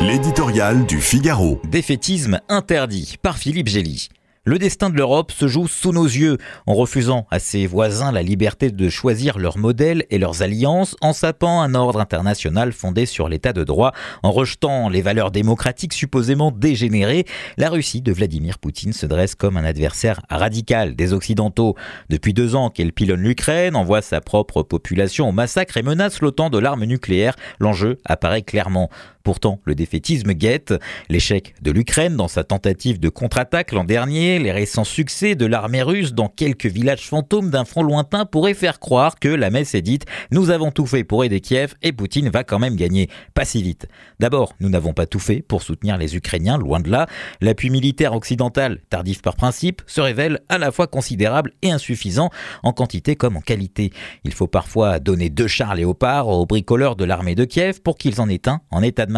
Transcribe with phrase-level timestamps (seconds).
[0.00, 1.60] L'éditorial du Figaro.
[1.64, 4.08] Défaitisme interdit par Philippe Gély.
[4.44, 8.22] Le destin de l'Europe se joue sous nos yeux, en refusant à ses voisins la
[8.22, 13.28] liberté de choisir leurs modèles et leurs alliances, en sapant un ordre international fondé sur
[13.28, 13.92] l'état de droit,
[14.22, 17.26] en rejetant les valeurs démocratiques supposément dégénérées.
[17.58, 21.74] La Russie de Vladimir Poutine se dresse comme un adversaire radical des Occidentaux.
[22.08, 26.48] Depuis deux ans qu'elle pilonne l'Ukraine, envoie sa propre population au massacre et menace l'OTAN
[26.48, 28.88] de l'arme nucléaire, l'enjeu apparaît clairement.
[29.28, 30.72] Pourtant, le défaitisme guette.
[31.10, 35.82] L'échec de l'Ukraine dans sa tentative de contre-attaque l'an dernier, les récents succès de l'armée
[35.82, 39.82] russe dans quelques villages fantômes d'un front lointain pourraient faire croire que la messe est
[39.82, 43.10] dite Nous avons tout fait pour aider Kiev et Poutine va quand même gagner.
[43.34, 43.86] Pas si vite.
[44.18, 47.06] D'abord, nous n'avons pas tout fait pour soutenir les Ukrainiens, loin de là.
[47.42, 52.30] L'appui militaire occidental, tardif par principe, se révèle à la fois considérable et insuffisant
[52.62, 53.92] en quantité comme en qualité.
[54.24, 58.22] Il faut parfois donner deux chars léopards aux bricoleurs de l'armée de Kiev pour qu'ils
[58.22, 59.17] en aient un en état de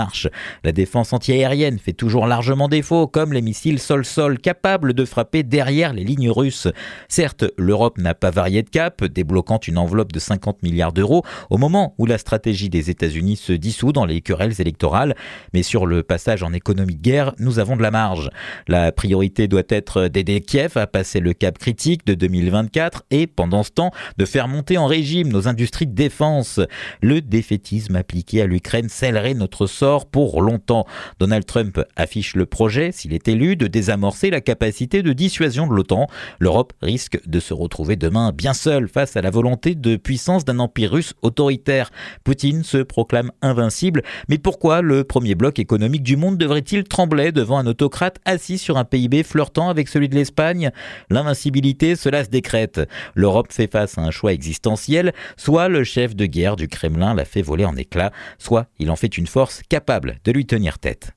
[0.65, 5.93] La défense antiaérienne fait toujours largement défaut, comme les missiles sol-sol capables de frapper derrière
[5.93, 6.69] les lignes russes.
[7.09, 11.59] Certes, l'Europe n'a pas varié de cap, débloquant une enveloppe de 50 milliards d'euros au
[11.59, 15.15] moment où la stratégie des États-Unis se dissout dans les querelles électorales,
[15.53, 18.31] mais sur le passage en économie de guerre, nous avons de la marge.
[18.69, 23.63] La priorité doit être d'aider Kiev à passer le cap critique de 2024 et, pendant
[23.63, 26.61] ce temps, de faire monter en régime nos industries de défense.
[27.03, 29.67] Le défaitisme appliqué à l'Ukraine scellerait notre
[30.11, 30.87] pour longtemps.
[31.19, 35.75] Donald Trump affiche le projet, s'il est élu, de désamorcer la capacité de dissuasion de
[35.75, 36.07] l'OTAN.
[36.39, 40.59] L'Europe risque de se retrouver demain bien seule face à la volonté de puissance d'un
[40.59, 41.91] empire russe autoritaire.
[42.25, 47.59] Poutine se proclame invincible, mais pourquoi le premier bloc économique du monde devrait-il trembler devant
[47.59, 50.71] un autocrate assis sur un PIB flirtant avec celui de l'Espagne?
[51.09, 52.81] L'invincibilité, cela se décrète.
[53.15, 57.25] L'Europe fait face à un choix existentiel, soit le chef de guerre du Kremlin la
[57.25, 61.09] fait voler en éclats, soit il en fait une force capable de lui tenir tête.